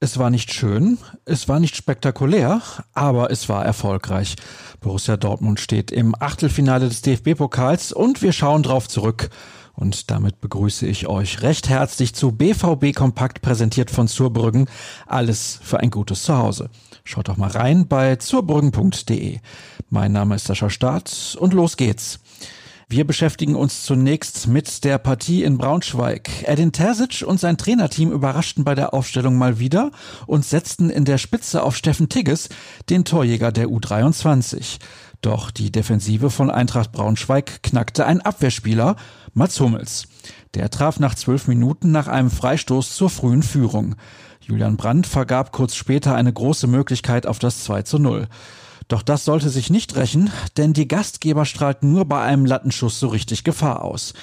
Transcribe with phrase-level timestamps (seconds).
[0.00, 2.62] Es war nicht schön, es war nicht spektakulär,
[2.94, 4.36] aber es war erfolgreich.
[4.80, 9.28] Borussia Dortmund steht im Achtelfinale des DFB-Pokals und wir schauen drauf zurück.
[9.74, 14.68] Und damit begrüße ich euch recht herzlich zu BVB Kompakt präsentiert von Zurbrüggen.
[15.08, 16.70] Alles für ein gutes Zuhause.
[17.02, 19.40] Schaut doch mal rein bei zurbrüggen.de.
[19.90, 22.20] Mein Name ist Sascha Staat und los geht's.
[22.90, 26.30] Wir beschäftigen uns zunächst mit der Partie in Braunschweig.
[26.44, 29.90] Edin Terzic und sein Trainerteam überraschten bei der Aufstellung mal wieder
[30.26, 32.48] und setzten in der Spitze auf Steffen Tigges,
[32.88, 34.78] den Torjäger der U23.
[35.20, 38.96] Doch die Defensive von Eintracht Braunschweig knackte ein Abwehrspieler,
[39.34, 40.08] Mats Hummels.
[40.54, 43.96] Der traf nach zwölf Minuten nach einem Freistoß zur frühen Führung.
[44.40, 48.28] Julian Brandt vergab kurz später eine große Möglichkeit auf das 2 zu 0.
[48.88, 53.08] Doch das sollte sich nicht rächen, denn die Gastgeber strahlten nur bei einem Lattenschuss so
[53.08, 54.14] richtig Gefahr aus.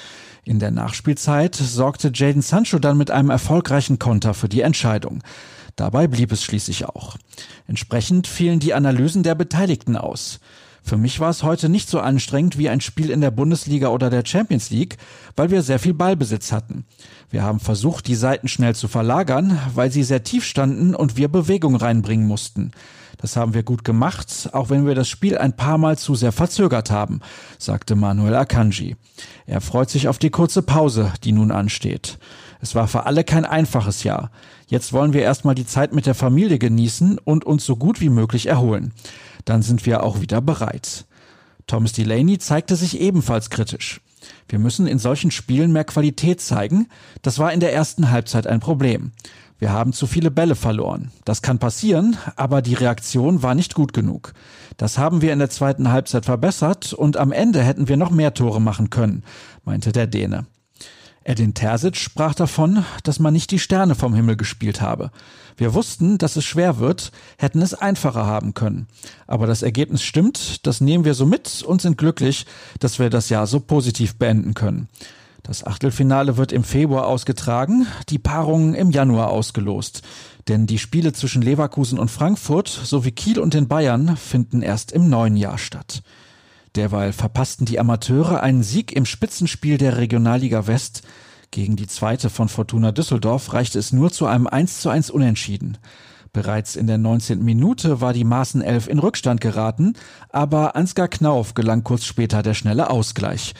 [0.44, 5.22] In der Nachspielzeit sorgte Jaden Sancho dann mit einem erfolgreichen Konter für die Entscheidung.
[5.76, 7.16] Dabei blieb es schließlich auch.
[7.66, 10.40] Entsprechend fielen die Analysen der Beteiligten aus.
[10.86, 14.08] Für mich war es heute nicht so anstrengend wie ein Spiel in der Bundesliga oder
[14.08, 14.98] der Champions League,
[15.34, 16.84] weil wir sehr viel Ballbesitz hatten.
[17.28, 21.26] Wir haben versucht, die Seiten schnell zu verlagern, weil sie sehr tief standen und wir
[21.26, 22.70] Bewegung reinbringen mussten.
[23.18, 26.30] Das haben wir gut gemacht, auch wenn wir das Spiel ein paar Mal zu sehr
[26.30, 27.18] verzögert haben,
[27.58, 28.94] sagte Manuel Akanji.
[29.44, 32.16] Er freut sich auf die kurze Pause, die nun ansteht.
[32.60, 34.30] Es war für alle kein einfaches Jahr.
[34.68, 38.08] Jetzt wollen wir erstmal die Zeit mit der Familie genießen und uns so gut wie
[38.08, 38.92] möglich erholen.
[39.46, 41.06] Dann sind wir auch wieder bereit.
[41.66, 44.02] Thomas Delaney zeigte sich ebenfalls kritisch.
[44.48, 46.88] Wir müssen in solchen Spielen mehr Qualität zeigen.
[47.22, 49.12] Das war in der ersten Halbzeit ein Problem.
[49.58, 51.10] Wir haben zu viele Bälle verloren.
[51.24, 54.34] Das kann passieren, aber die Reaktion war nicht gut genug.
[54.76, 58.34] Das haben wir in der zweiten Halbzeit verbessert und am Ende hätten wir noch mehr
[58.34, 59.24] Tore machen können,
[59.64, 60.46] meinte der Däne.
[61.28, 65.10] Edin Terzic sprach davon, dass man nicht die Sterne vom Himmel gespielt habe.
[65.56, 68.86] Wir wussten, dass es schwer wird, hätten es einfacher haben können.
[69.26, 72.46] Aber das Ergebnis stimmt, das nehmen wir so mit und sind glücklich,
[72.78, 74.88] dass wir das Jahr so positiv beenden können.
[75.42, 80.02] Das Achtelfinale wird im Februar ausgetragen, die Paarungen im Januar ausgelost.
[80.46, 85.08] Denn die Spiele zwischen Leverkusen und Frankfurt sowie Kiel und den Bayern finden erst im
[85.08, 86.04] neuen Jahr statt.
[86.76, 91.02] Derweil verpassten die Amateure einen Sieg im Spitzenspiel der Regionalliga West.
[91.50, 95.78] Gegen die zweite von Fortuna Düsseldorf reichte es nur zu einem 1 zu 1 Unentschieden.
[96.34, 97.42] Bereits in der 19.
[97.42, 99.94] Minute war die Maßen 11 in Rückstand geraten,
[100.28, 103.54] aber Ansgar Knauf gelang kurz später der schnelle Ausgleich.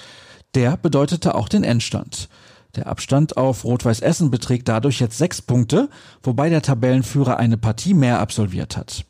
[0.55, 2.29] Der bedeutete auch den Endstand.
[2.75, 5.89] Der Abstand auf Rot-Weiß Essen beträgt dadurch jetzt sechs Punkte,
[6.23, 9.07] wobei der Tabellenführer eine Partie mehr absolviert hat.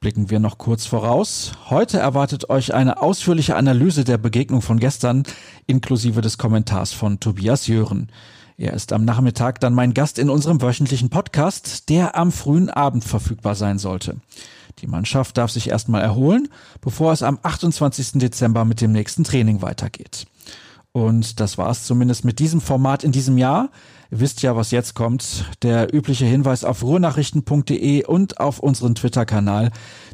[0.00, 1.52] Blicken wir noch kurz voraus.
[1.70, 5.22] Heute erwartet euch eine ausführliche Analyse der Begegnung von gestern,
[5.66, 8.10] inklusive des Kommentars von Tobias Jören.
[8.58, 13.04] Er ist am Nachmittag dann mein Gast in unserem wöchentlichen Podcast, der am frühen Abend
[13.04, 14.16] verfügbar sein sollte.
[14.80, 16.48] Die Mannschaft darf sich erstmal erholen,
[16.80, 18.12] bevor es am 28.
[18.14, 20.26] Dezember mit dem nächsten Training weitergeht.
[20.96, 23.68] Und das war's zumindest mit diesem Format in diesem Jahr.
[24.10, 25.44] Ihr wisst ja, was jetzt kommt.
[25.62, 29.72] Der übliche Hinweis auf ruhrnachrichten.de und auf unseren Twitter-Kanal,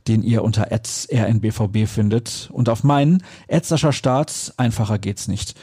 [0.08, 2.50] den ihr unter rnbvb findet.
[2.52, 3.22] Und auf meinen,
[3.92, 4.54] Start.
[4.56, 5.54] Einfacher geht's nicht.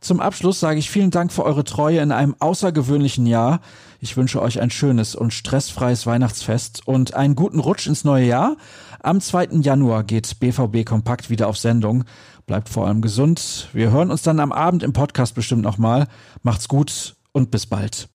[0.00, 3.60] Zum Abschluss sage ich vielen Dank für eure Treue in einem außergewöhnlichen Jahr.
[4.00, 8.56] Ich wünsche euch ein schönes und stressfreies Weihnachtsfest und einen guten Rutsch ins neue Jahr.
[9.02, 9.60] Am 2.
[9.62, 12.04] Januar geht BVB Kompakt wieder auf Sendung.
[12.46, 13.68] Bleibt vor allem gesund.
[13.72, 16.06] Wir hören uns dann am Abend im Podcast bestimmt nochmal.
[16.42, 18.04] Macht's gut und bis bald.